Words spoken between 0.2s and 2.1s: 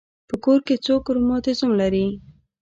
په کور کې څوک رماتیزم لري.